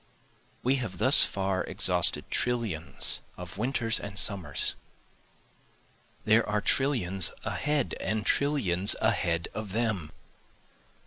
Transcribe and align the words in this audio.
We 0.63 0.77
have 0.77 0.97
thus 0.97 1.23
far 1.23 1.63
exhausted 1.63 2.25
trillions 2.31 3.21
of 3.37 3.59
winters 3.59 3.99
and 3.99 4.17
summers, 4.17 4.73
There 6.25 6.43
are 6.49 6.59
trillions 6.59 7.31
ahead, 7.43 7.93
and 7.99 8.25
trillions 8.25 8.95
ahead 8.99 9.47
of 9.53 9.73
them. 9.73 10.11